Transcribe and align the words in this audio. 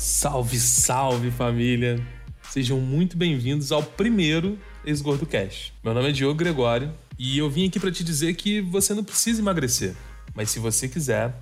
Salve, 0.00 0.58
salve 0.58 1.30
família! 1.30 2.02
Sejam 2.48 2.80
muito 2.80 3.18
bem-vindos 3.18 3.70
ao 3.70 3.82
primeiro 3.82 4.58
Ex-Gordo 4.82 5.26
Cash. 5.26 5.74
Meu 5.84 5.92
nome 5.92 6.08
é 6.08 6.12
Diogo 6.12 6.36
Gregório 6.36 6.90
e 7.18 7.36
eu 7.36 7.50
vim 7.50 7.68
aqui 7.68 7.78
para 7.78 7.92
te 7.92 8.02
dizer 8.02 8.32
que 8.32 8.62
você 8.62 8.94
não 8.94 9.04
precisa 9.04 9.42
emagrecer, 9.42 9.94
mas 10.34 10.48
se 10.48 10.58
você 10.58 10.88
quiser, 10.88 11.38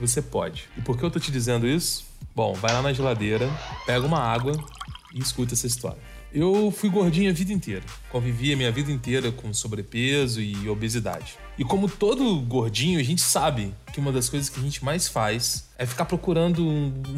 você 0.00 0.20
pode. 0.20 0.68
E 0.76 0.80
por 0.80 0.98
que 0.98 1.04
eu 1.04 1.10
tô 1.10 1.20
te 1.20 1.30
dizendo 1.30 1.68
isso? 1.68 2.04
Bom, 2.34 2.52
vai 2.54 2.72
lá 2.72 2.82
na 2.82 2.92
geladeira, 2.92 3.48
pega 3.86 4.04
uma 4.04 4.18
água 4.18 4.54
e 5.14 5.20
escuta 5.20 5.54
essa 5.54 5.68
história. 5.68 6.02
Eu 6.32 6.70
fui 6.70 6.88
gordinho 6.88 7.28
a 7.28 7.32
vida 7.32 7.52
inteira. 7.52 7.82
Convivi 8.08 8.52
a 8.52 8.56
minha 8.56 8.70
vida 8.70 8.92
inteira 8.92 9.32
com 9.32 9.52
sobrepeso 9.52 10.40
e 10.40 10.68
obesidade. 10.68 11.36
E 11.58 11.64
como 11.64 11.88
todo 11.88 12.40
gordinho, 12.42 13.00
a 13.00 13.02
gente 13.02 13.20
sabe 13.20 13.74
que 13.92 13.98
uma 13.98 14.12
das 14.12 14.28
coisas 14.28 14.48
que 14.48 14.60
a 14.60 14.62
gente 14.62 14.84
mais 14.84 15.08
faz 15.08 15.68
é 15.76 15.84
ficar 15.84 16.04
procurando 16.04 16.66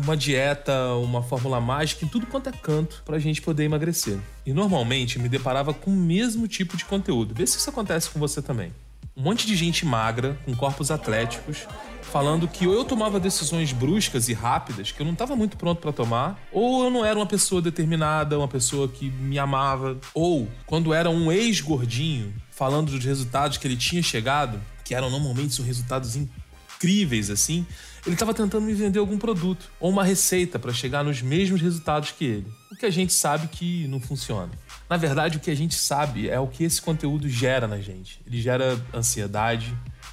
uma 0.02 0.16
dieta, 0.16 0.94
uma 0.94 1.22
fórmula 1.22 1.60
mágica 1.60 2.06
em 2.06 2.08
tudo 2.08 2.26
quanto 2.26 2.48
é 2.48 2.52
canto 2.52 3.02
pra 3.04 3.18
gente 3.18 3.42
poder 3.42 3.64
emagrecer. 3.64 4.18
E 4.46 4.52
normalmente 4.54 5.18
me 5.18 5.28
deparava 5.28 5.74
com 5.74 5.90
o 5.90 5.96
mesmo 5.96 6.48
tipo 6.48 6.74
de 6.76 6.86
conteúdo. 6.86 7.34
Vê 7.34 7.46
se 7.46 7.58
isso 7.58 7.68
acontece 7.68 8.08
com 8.08 8.18
você 8.18 8.40
também. 8.40 8.72
Um 9.14 9.22
monte 9.22 9.46
de 9.46 9.54
gente 9.54 9.84
magra, 9.84 10.38
com 10.46 10.56
corpos 10.56 10.90
atléticos, 10.90 11.66
falando 12.02 12.46
que 12.46 12.66
ou 12.66 12.74
eu 12.74 12.84
tomava 12.84 13.18
decisões 13.18 13.72
bruscas 13.72 14.28
e 14.28 14.32
rápidas 14.32 14.92
que 14.92 15.00
eu 15.00 15.06
não 15.06 15.12
estava 15.12 15.34
muito 15.34 15.56
pronto 15.56 15.80
para 15.80 15.92
tomar, 15.92 16.38
ou 16.52 16.84
eu 16.84 16.90
não 16.90 17.04
era 17.04 17.18
uma 17.18 17.26
pessoa 17.26 17.62
determinada, 17.62 18.38
uma 18.38 18.48
pessoa 18.48 18.88
que 18.88 19.08
me 19.08 19.38
amava, 19.38 19.98
ou 20.12 20.48
quando 20.66 20.92
era 20.92 21.08
um 21.08 21.32
ex-gordinho 21.32 22.34
falando 22.50 22.90
dos 22.90 23.04
resultados 23.04 23.56
que 23.56 23.66
ele 23.66 23.76
tinha 23.76 24.02
chegado, 24.02 24.60
que 24.84 24.94
eram 24.94 25.08
normalmente 25.08 25.54
são 25.54 25.64
resultados 25.64 26.16
incríveis 26.16 27.30
assim, 27.30 27.66
ele 28.04 28.14
estava 28.14 28.34
tentando 28.34 28.66
me 28.66 28.74
vender 28.74 28.98
algum 28.98 29.16
produto 29.16 29.70
ou 29.78 29.88
uma 29.88 30.02
receita 30.02 30.58
para 30.58 30.72
chegar 30.72 31.04
nos 31.04 31.22
mesmos 31.22 31.60
resultados 31.60 32.10
que 32.10 32.24
ele. 32.24 32.46
O 32.70 32.74
que 32.74 32.84
a 32.84 32.90
gente 32.90 33.12
sabe 33.12 33.46
que 33.46 33.86
não 33.86 34.00
funciona. 34.00 34.50
Na 34.90 34.96
verdade, 34.96 35.36
o 35.36 35.40
que 35.40 35.50
a 35.50 35.54
gente 35.54 35.76
sabe 35.76 36.28
é 36.28 36.38
o 36.40 36.48
que 36.48 36.64
esse 36.64 36.82
conteúdo 36.82 37.28
gera 37.28 37.68
na 37.68 37.80
gente. 37.80 38.20
Ele 38.26 38.42
gera 38.42 38.80
ansiedade, 38.92 39.72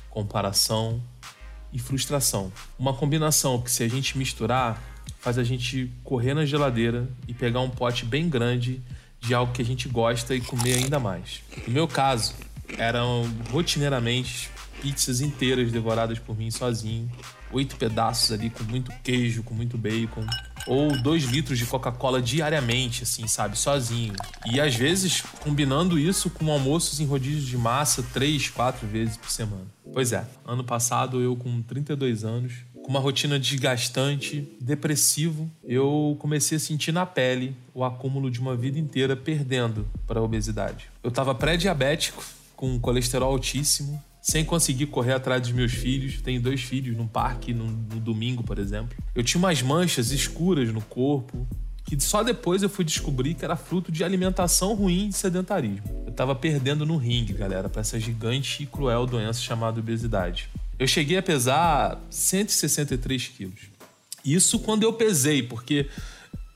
comparação, 0.10 1.02
e 1.72 1.80
frustração. 1.80 2.52
Uma 2.78 2.94
combinação 2.94 3.62
que, 3.62 3.72
se 3.72 3.84
a 3.84 3.88
gente 3.88 4.18
misturar, 4.18 4.82
faz 5.20 5.38
a 5.38 5.44
gente 5.44 5.92
correr 6.04 6.34
na 6.34 6.46
geladeira 6.46 7.08
e 7.28 7.34
pegar 7.34 7.62
um 7.62 7.70
pote 7.70 8.06
bem 8.06 8.30
grande 8.30 8.82
de 9.20 9.34
algo 9.34 9.52
que 9.52 9.62
a 9.62 9.66
gente 9.66 9.88
gosta 9.90 10.34
e 10.34 10.42
comer 10.42 10.76
ainda 10.76 11.00
mais. 11.00 11.42
No 11.68 11.74
meu 11.74 11.88
caso, 11.88 12.34
eram 12.78 13.30
rotineiramente 13.52 14.50
pizzas 14.82 15.20
inteiras 15.20 15.72
devoradas 15.72 16.20
por 16.20 16.38
mim 16.38 16.50
sozinho, 16.50 17.12
oito 17.52 17.76
pedaços 17.76 18.32
ali 18.32 18.50
com 18.50 18.64
muito 18.64 18.92
queijo, 19.04 19.44
com 19.44 19.54
muito 19.54 19.78
bacon, 19.78 20.26
ou 20.68 20.96
dois 21.02 21.24
litros 21.24 21.58
de 21.58 21.66
Coca-Cola 21.66 22.22
diariamente, 22.22 23.04
assim, 23.04 23.28
sabe, 23.28 23.58
sozinho. 23.58 24.14
E 24.46 24.60
às 24.60 24.76
vezes 24.76 25.22
combinando 25.40 25.98
isso 25.98 26.30
com 26.30 26.52
almoços 26.52 27.00
em 27.00 27.06
rodízios 27.06 27.46
de 27.46 27.58
massa 27.58 28.04
três, 28.14 28.50
quatro 28.50 28.88
vezes 28.88 29.18
por 29.18 29.30
semana. 29.30 29.66
Pois 29.92 30.12
é, 30.12 30.26
ano 30.46 30.64
passado 30.64 31.22
eu 31.22 31.36
com 31.36 31.62
32 31.62 32.24
anos, 32.24 32.54
com 32.90 32.90
uma 32.90 33.00
rotina 33.00 33.38
desgastante, 33.38 34.48
depressivo, 34.60 35.50
eu 35.64 36.16
comecei 36.20 36.58
a 36.58 36.60
sentir 36.60 36.92
na 36.92 37.06
pele 37.06 37.56
o 37.74 37.84
acúmulo 37.84 38.32
de 38.32 38.40
uma 38.40 38.56
vida 38.56 38.80
inteira 38.80 39.16
perdendo 39.16 39.88
para 40.08 40.20
a 40.20 40.24
obesidade. 40.24 40.90
Eu 41.04 41.10
estava 41.10 41.36
pré-diabético, 41.36 42.24
com 42.56 42.80
colesterol 42.80 43.32
altíssimo, 43.32 44.04
sem 44.30 44.46
conseguir 44.46 44.86
correr 44.86 45.14
atrás 45.14 45.42
dos 45.42 45.52
meus 45.52 45.72
filhos. 45.74 46.22
Tenho 46.22 46.40
dois 46.40 46.62
filhos 46.62 46.96
num 46.96 47.08
parque 47.08 47.52
no, 47.52 47.66
no 47.66 48.00
domingo, 48.00 48.44
por 48.44 48.60
exemplo. 48.60 48.96
Eu 49.16 49.24
tinha 49.24 49.40
umas 49.40 49.62
manchas 49.64 50.12
escuras 50.12 50.72
no 50.72 50.82
corpo, 50.82 51.48
que 51.84 52.00
só 52.00 52.22
depois 52.22 52.62
eu 52.62 52.70
fui 52.70 52.86
descobrir 52.86 53.34
que 53.34 53.44
era 53.44 53.56
fruto 53.56 53.92
de 53.92 54.04
alimentação 54.04 54.76
ruim 54.76 55.06
e 55.06 55.10
de 55.10 55.16
sedentarismo. 55.16 56.04
Eu 56.06 56.14
tava 56.14 56.36
perdendo 56.36 56.86
no 56.86 56.96
ringue, 56.96 57.34
galera, 57.34 57.68
para 57.68 57.82
essa 57.82 58.00
gigante 58.00 58.62
e 58.62 58.66
cruel 58.68 59.08
doença 59.08 59.42
chamada 59.42 59.80
obesidade. 59.80 60.48
Eu 60.78 60.88
cheguei 60.88 61.18
a 61.18 61.24
pesar 61.24 62.00
163 62.12 63.28
quilos. 63.30 63.62
Isso 64.24 64.60
quando 64.60 64.84
eu 64.84 64.94
pesei, 64.94 65.42
porque 65.42 65.88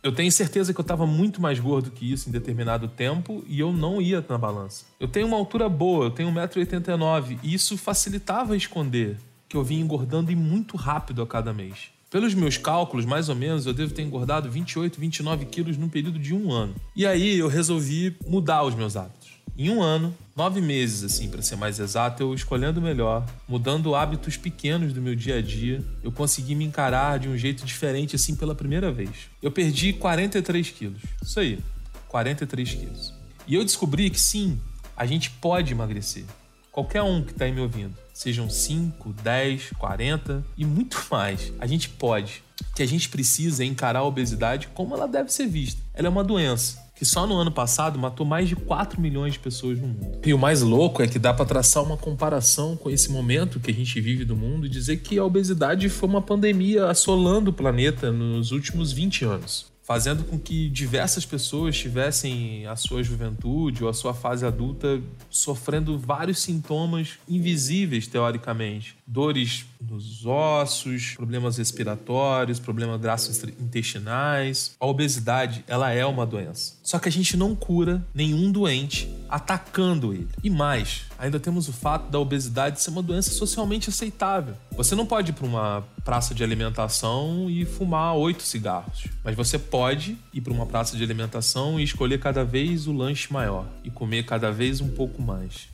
eu 0.04 0.12
tenho 0.12 0.30
certeza 0.30 0.74
que 0.74 0.80
eu 0.80 0.84
estava 0.84 1.08
muito 1.08 1.42
mais 1.42 1.58
gordo 1.60 1.90
que 1.90 2.12
isso 2.12 2.28
em 2.28 2.32
determinado 2.32 2.90
tempo 2.90 3.42
e 3.48 3.62
eu 3.62 3.72
não 3.72 4.02
ia 4.02 4.24
na 4.28 4.38
balança. 4.38 4.84
Eu 5.00 5.08
tenho 5.08 5.26
uma 5.26 5.38
altura 5.38 5.70
boa, 5.70 6.06
eu 6.06 6.12
tenho 6.12 6.30
1,89m 6.30 7.40
e 7.42 7.54
isso 7.54 7.78
facilitava 7.78 8.58
esconder 8.58 9.18
que 9.48 9.56
eu 9.56 9.64
vinha 9.64 9.82
engordando 9.82 10.30
e 10.30 10.36
muito 10.36 10.76
rápido 10.76 11.22
a 11.22 11.28
cada 11.28 11.54
mês. 11.54 11.94
Pelos 12.10 12.34
meus 12.34 12.58
cálculos, 12.58 13.06
mais 13.06 13.30
ou 13.30 13.36
menos, 13.36 13.66
eu 13.66 13.74
devo 13.74 13.94
ter 13.94 14.04
engordado 14.04 14.52
28, 14.52 15.00
29 15.00 15.46
quilos 15.46 15.78
num 15.78 15.90
período 15.90 16.20
de 16.20 16.34
um 16.36 16.52
ano. 16.52 16.76
E 16.96 17.08
aí 17.08 17.40
eu 17.40 17.48
resolvi 17.48 18.16
mudar 18.28 18.64
os 18.64 18.76
meus 18.76 18.98
hábitos. 18.98 19.23
Em 19.56 19.70
um 19.70 19.84
ano, 19.84 20.16
nove 20.36 20.60
meses, 20.60 21.04
assim, 21.04 21.30
para 21.30 21.44
ser 21.44 21.56
mais 21.56 21.78
exato, 21.78 22.24
eu 22.24 22.34
escolhendo 22.34 22.82
melhor, 22.82 23.24
mudando 23.48 23.94
hábitos 23.94 24.36
pequenos 24.36 24.94
do 24.94 25.00
meu 25.00 25.16
dia 25.16 25.38
a 25.38 25.42
dia, 25.44 25.84
eu 26.02 26.12
consegui 26.12 26.56
me 26.56 26.66
encarar 26.66 27.20
de 27.20 27.30
um 27.30 27.38
jeito 27.38 27.64
diferente, 27.64 28.16
assim, 28.16 28.36
pela 28.36 28.56
primeira 28.56 28.92
vez. 28.92 29.12
Eu 29.44 29.52
perdi 29.52 29.94
43 29.94 30.72
quilos. 30.72 31.02
Isso 31.22 31.40
aí, 31.40 31.60
43 32.08 32.74
quilos. 32.74 33.14
E 33.46 33.54
eu 33.54 33.64
descobri 33.64 34.10
que 34.10 34.20
sim, 34.20 34.60
a 34.98 35.06
gente 35.06 35.30
pode 35.30 35.72
emagrecer. 35.72 36.26
Qualquer 36.72 37.04
um 37.04 37.24
que 37.24 37.32
está 37.32 37.48
me 37.48 37.62
ouvindo 37.62 37.96
sejam 38.12 38.50
5, 38.50 39.14
10, 39.22 39.70
40 39.78 40.44
e 40.58 40.66
muito 40.66 41.06
mais. 41.12 41.54
A 41.60 41.68
gente 41.68 41.90
pode. 41.90 42.44
O 42.72 42.76
que 42.76 42.82
a 42.82 42.88
gente 42.88 43.08
precisa 43.08 43.64
é 43.64 43.68
encarar 43.68 44.00
a 44.00 44.04
obesidade 44.04 44.68
como 44.74 44.96
ela 44.96 45.08
deve 45.08 45.32
ser 45.32 45.46
vista. 45.46 45.80
Ela 45.94 46.08
é 46.08 46.10
uma 46.10 46.24
doença 46.24 46.83
que 47.04 47.10
só 47.10 47.28
no 47.28 47.36
ano 47.36 47.52
passado 47.52 48.00
matou 48.00 48.26
mais 48.26 48.48
de 48.48 48.56
4 48.56 49.02
milhões 49.02 49.34
de 49.34 49.40
pessoas 49.40 49.78
no 49.78 49.90
mundo. 49.90 50.20
E 50.26 50.34
o 50.34 50.40
mais 50.40 50.62
louco 50.62 51.04
é 51.04 51.08
que 51.08 51.20
dá 51.20 51.34
para 51.34 51.44
traçar 51.44 51.84
uma 51.84 51.98
comparação 51.98 52.78
com 52.78 52.90
esse 52.90 53.12
momento 53.12 53.60
que 53.60 53.70
a 53.70 53.74
gente 53.74 54.00
vive 54.00 54.24
do 54.24 54.38
mundo 54.38 54.66
e 54.66 54.70
dizer 54.70 54.98
que 54.98 55.20
a 55.20 55.26
obesidade 55.26 55.90
foi 55.90 56.08
uma 56.08 56.22
pandemia 56.22 56.86
assolando 56.86 57.50
o 57.50 57.54
planeta 57.54 58.10
nos 58.10 58.54
últimos 58.54 58.94
20 58.94 59.26
anos 59.26 59.74
fazendo 59.86 60.24
com 60.24 60.40
que 60.40 60.70
diversas 60.70 61.26
pessoas 61.26 61.78
tivessem 61.78 62.66
a 62.68 62.76
sua 62.78 63.04
juventude 63.04 63.84
ou 63.84 63.90
a 63.90 63.94
sua 63.94 64.14
fase 64.14 64.46
adulta 64.46 65.02
sofrendo 65.30 65.98
vários 65.98 66.40
sintomas 66.40 67.20
invisíveis 67.28 68.08
teoricamente, 68.08 68.96
dores 69.06 69.66
nos 69.90 70.26
ossos, 70.26 71.14
problemas 71.16 71.58
respiratórios, 71.58 72.60
problemas 72.60 73.00
gastrointestinais. 73.00 74.76
A 74.80 74.86
obesidade, 74.86 75.64
ela 75.68 75.92
é 75.92 76.06
uma 76.06 76.26
doença. 76.26 76.76
Só 76.84 77.00
que 77.00 77.10
a 77.10 77.12
gente 77.12 77.36
não 77.36 77.56
cura 77.56 78.06
nenhum 78.14 78.52
doente 78.52 79.14
atacando 79.30 80.14
ele. 80.14 80.30
E 80.44 80.50
mais, 80.50 81.04
ainda 81.18 81.40
temos 81.40 81.68
o 81.68 81.74
fato 81.74 82.10
da 82.10 82.20
obesidade 82.20 82.82
ser 82.82 82.92
uma 82.92 83.04
doença 83.04 83.32
socialmente 83.32 83.90
aceitável. 83.90 84.56
Você 84.72 84.96
não 84.96 85.06
pode 85.06 85.32
ir 85.32 85.34
para 85.34 85.46
uma 85.46 85.84
praça 86.04 86.34
de 86.34 86.44
alimentação 86.44 87.50
e 87.50 87.66
fumar 87.66 88.16
oito 88.16 88.44
cigarros, 88.44 89.08
mas 89.24 89.36
você 89.36 89.58
pode 89.58 90.18
ir 90.34 90.42
para 90.42 90.54
uma 90.54 90.66
praça 90.66 90.98
de 90.98 91.04
alimentação 91.04 91.80
e 91.80 91.84
escolher 91.84 92.20
cada 92.20 92.44
vez 92.44 92.88
o 92.88 92.92
lanche 92.92 93.32
maior 93.32 93.66
e 93.84 93.90
comer 93.90 94.26
cada 94.26 94.52
vez 94.52 94.82
um 94.82 94.90
pouco 94.90 95.22
mais. 95.22 95.68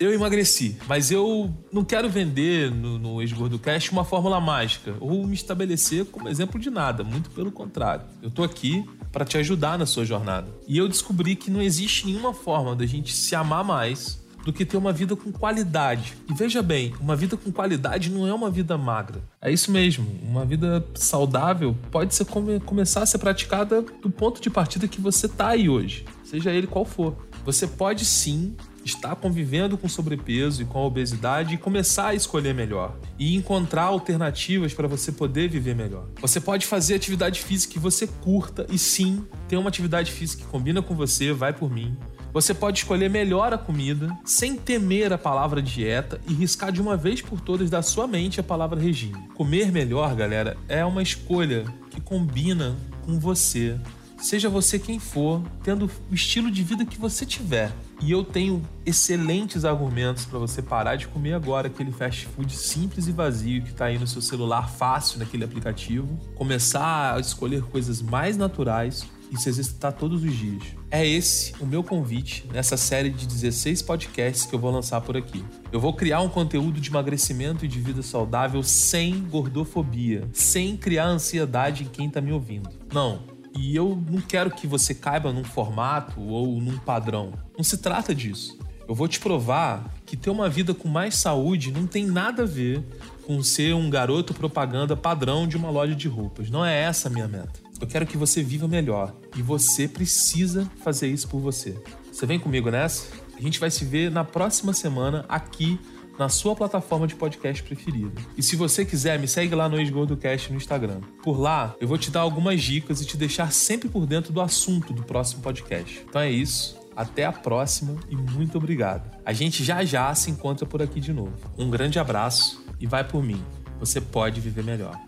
Eu 0.00 0.14
emagreci, 0.14 0.76
mas 0.86 1.10
eu 1.10 1.52
não 1.72 1.82
quero 1.82 2.08
vender 2.08 2.70
no, 2.70 3.00
no 3.00 3.20
Ex-Gordo 3.20 3.58
Cast 3.58 3.90
uma 3.90 4.04
fórmula 4.04 4.40
mágica 4.40 4.94
ou 5.00 5.26
me 5.26 5.34
estabelecer 5.34 6.04
como 6.04 6.28
exemplo 6.28 6.60
de 6.60 6.70
nada, 6.70 7.02
muito 7.02 7.28
pelo 7.30 7.50
contrário. 7.50 8.04
Eu 8.22 8.30
tô 8.30 8.44
aqui 8.44 8.88
para 9.10 9.24
te 9.24 9.36
ajudar 9.38 9.76
na 9.76 9.86
sua 9.86 10.04
jornada. 10.04 10.46
E 10.68 10.78
eu 10.78 10.86
descobri 10.86 11.34
que 11.34 11.50
não 11.50 11.60
existe 11.60 12.06
nenhuma 12.06 12.32
forma 12.32 12.76
da 12.76 12.86
gente 12.86 13.12
se 13.12 13.34
amar 13.34 13.64
mais 13.64 14.24
do 14.44 14.52
que 14.52 14.64
ter 14.64 14.76
uma 14.76 14.92
vida 14.92 15.16
com 15.16 15.32
qualidade. 15.32 16.16
E 16.30 16.32
veja 16.32 16.62
bem, 16.62 16.94
uma 17.00 17.16
vida 17.16 17.36
com 17.36 17.50
qualidade 17.50 18.08
não 18.08 18.24
é 18.24 18.32
uma 18.32 18.52
vida 18.52 18.78
magra. 18.78 19.20
É 19.42 19.50
isso 19.50 19.68
mesmo, 19.72 20.06
uma 20.22 20.44
vida 20.44 20.86
saudável 20.94 21.76
pode 21.90 22.14
ser 22.14 22.24
come, 22.24 22.60
começar 22.60 23.02
a 23.02 23.06
ser 23.06 23.18
praticada 23.18 23.82
do 23.82 24.08
ponto 24.08 24.40
de 24.40 24.48
partida 24.48 24.86
que 24.86 25.00
você 25.00 25.26
tá 25.26 25.48
aí 25.48 25.68
hoje, 25.68 26.04
seja 26.22 26.52
ele 26.52 26.68
qual 26.68 26.84
for. 26.84 27.16
Você 27.44 27.66
pode 27.66 28.04
sim 28.04 28.54
estar 28.88 29.14
convivendo 29.16 29.76
com 29.76 29.88
sobrepeso 29.88 30.62
e 30.62 30.64
com 30.64 30.78
a 30.78 30.84
obesidade 30.84 31.54
e 31.54 31.58
começar 31.58 32.08
a 32.08 32.14
escolher 32.14 32.54
melhor 32.54 32.96
e 33.18 33.36
encontrar 33.36 33.84
alternativas 33.84 34.74
para 34.74 34.88
você 34.88 35.12
poder 35.12 35.48
viver 35.48 35.74
melhor. 35.74 36.06
Você 36.20 36.40
pode 36.40 36.66
fazer 36.66 36.94
atividade 36.94 37.40
física 37.40 37.74
que 37.74 37.78
você 37.78 38.06
curta 38.06 38.66
e 38.70 38.78
sim 38.78 39.24
ter 39.46 39.56
uma 39.56 39.68
atividade 39.68 40.10
física 40.10 40.42
que 40.42 40.48
combina 40.48 40.82
com 40.82 40.94
você, 40.94 41.32
vai 41.32 41.52
por 41.52 41.70
mim. 41.70 41.96
Você 42.32 42.52
pode 42.52 42.78
escolher 42.78 43.08
melhor 43.08 43.52
a 43.52 43.58
comida, 43.58 44.16
sem 44.24 44.54
temer 44.54 45.12
a 45.12 45.18
palavra 45.18 45.62
dieta 45.62 46.20
e 46.28 46.34
riscar 46.34 46.70
de 46.70 46.80
uma 46.80 46.96
vez 46.96 47.22
por 47.22 47.40
todas 47.40 47.70
da 47.70 47.82
sua 47.82 48.06
mente 48.06 48.38
a 48.38 48.42
palavra 48.42 48.78
regime. 48.78 49.28
Comer 49.34 49.72
melhor, 49.72 50.14
galera, 50.14 50.56
é 50.68 50.84
uma 50.84 51.02
escolha 51.02 51.64
que 51.90 52.00
combina 52.00 52.76
com 53.04 53.18
você. 53.18 53.78
Seja 54.18 54.48
você 54.48 54.78
quem 54.78 54.98
for, 54.98 55.42
tendo 55.62 55.90
o 56.10 56.14
estilo 56.14 56.50
de 56.50 56.62
vida 56.62 56.84
que 56.84 56.98
você 56.98 57.24
tiver. 57.24 57.72
E 58.02 58.10
eu 58.10 58.24
tenho 58.24 58.62
excelentes 58.84 59.64
argumentos 59.64 60.24
para 60.24 60.38
você 60.38 60.60
parar 60.60 60.96
de 60.96 61.06
comer 61.08 61.34
agora 61.34 61.68
aquele 61.68 61.92
fast 61.92 62.26
food 62.26 62.54
simples 62.54 63.06
e 63.06 63.12
vazio 63.12 63.62
que 63.62 63.70
está 63.70 63.86
aí 63.86 63.98
no 63.98 64.06
seu 64.06 64.20
celular 64.20 64.68
fácil 64.68 65.18
naquele 65.18 65.44
aplicativo, 65.44 66.18
começar 66.34 67.16
a 67.16 67.20
escolher 67.20 67.62
coisas 67.62 68.02
mais 68.02 68.36
naturais 68.36 69.06
e 69.30 69.36
se 69.36 69.48
exercitar 69.48 69.92
todos 69.92 70.22
os 70.22 70.34
dias. 70.34 70.62
É 70.90 71.06
esse 71.06 71.52
o 71.60 71.66
meu 71.66 71.84
convite 71.84 72.46
nessa 72.52 72.76
série 72.76 73.10
de 73.10 73.26
16 73.26 73.82
podcasts 73.82 74.46
que 74.46 74.54
eu 74.54 74.58
vou 74.58 74.70
lançar 74.70 75.00
por 75.00 75.16
aqui. 75.16 75.44
Eu 75.70 75.80
vou 75.80 75.92
criar 75.92 76.20
um 76.20 76.28
conteúdo 76.28 76.80
de 76.80 76.88
emagrecimento 76.88 77.64
e 77.64 77.68
de 77.68 77.78
vida 77.80 78.02
saudável 78.02 78.62
sem 78.62 79.22
gordofobia, 79.24 80.28
sem 80.32 80.76
criar 80.76 81.06
ansiedade 81.06 81.84
em 81.84 81.86
quem 81.86 82.06
está 82.06 82.20
me 82.20 82.32
ouvindo. 82.32 82.70
Não, 82.92 83.37
e 83.56 83.74
eu 83.74 84.02
não 84.10 84.20
quero 84.20 84.50
que 84.50 84.66
você 84.66 84.94
caiba 84.94 85.32
num 85.32 85.44
formato 85.44 86.20
ou 86.20 86.60
num 86.60 86.78
padrão. 86.78 87.32
Não 87.56 87.64
se 87.64 87.78
trata 87.78 88.14
disso. 88.14 88.58
Eu 88.88 88.94
vou 88.94 89.06
te 89.06 89.20
provar 89.20 89.84
que 90.06 90.16
ter 90.16 90.30
uma 90.30 90.48
vida 90.48 90.72
com 90.72 90.88
mais 90.88 91.16
saúde 91.16 91.70
não 91.70 91.86
tem 91.86 92.06
nada 92.06 92.44
a 92.44 92.46
ver 92.46 92.82
com 93.26 93.42
ser 93.42 93.74
um 93.74 93.90
garoto 93.90 94.32
propaganda 94.32 94.96
padrão 94.96 95.46
de 95.46 95.56
uma 95.56 95.68
loja 95.68 95.94
de 95.94 96.08
roupas. 96.08 96.48
Não 96.48 96.64
é 96.64 96.82
essa 96.82 97.08
a 97.08 97.10
minha 97.10 97.28
meta. 97.28 97.60
Eu 97.78 97.86
quero 97.86 98.06
que 98.06 98.16
você 98.16 98.42
viva 98.42 98.66
melhor 98.66 99.14
e 99.36 99.42
você 99.42 99.86
precisa 99.86 100.70
fazer 100.82 101.08
isso 101.08 101.28
por 101.28 101.38
você. 101.38 101.76
Você 102.10 102.24
vem 102.24 102.40
comigo 102.40 102.70
nessa? 102.70 103.06
A 103.36 103.40
gente 103.42 103.60
vai 103.60 103.70
se 103.70 103.84
ver 103.84 104.10
na 104.10 104.24
próxima 104.24 104.72
semana 104.72 105.24
aqui 105.28 105.78
na 106.18 106.28
sua 106.28 106.56
plataforma 106.56 107.06
de 107.06 107.14
podcast 107.14 107.62
preferida. 107.62 108.20
E 108.36 108.42
se 108.42 108.56
você 108.56 108.84
quiser, 108.84 109.18
me 109.18 109.28
segue 109.28 109.54
lá 109.54 109.68
no 109.68 109.80
Esgordocast 109.80 110.50
no 110.50 110.56
Instagram. 110.56 111.00
Por 111.22 111.38
lá, 111.38 111.74
eu 111.80 111.86
vou 111.86 111.96
te 111.96 112.10
dar 112.10 112.20
algumas 112.20 112.60
dicas 112.62 113.00
e 113.00 113.06
te 113.06 113.16
deixar 113.16 113.52
sempre 113.52 113.88
por 113.88 114.04
dentro 114.06 114.32
do 114.32 114.40
assunto 114.40 114.92
do 114.92 115.02
próximo 115.02 115.42
podcast. 115.42 116.04
Então 116.08 116.20
é 116.20 116.30
isso. 116.30 116.76
Até 116.96 117.24
a 117.24 117.32
próxima 117.32 117.94
e 118.10 118.16
muito 118.16 118.58
obrigado. 118.58 119.16
A 119.24 119.32
gente 119.32 119.62
já 119.62 119.84
já 119.84 120.12
se 120.14 120.30
encontra 120.30 120.66
por 120.66 120.82
aqui 120.82 121.00
de 121.00 121.12
novo. 121.12 121.32
Um 121.56 121.70
grande 121.70 121.98
abraço 121.98 122.64
e 122.80 122.86
vai 122.86 123.04
por 123.04 123.22
mim. 123.22 123.40
Você 123.78 124.00
pode 124.00 124.40
viver 124.40 124.64
melhor. 124.64 125.07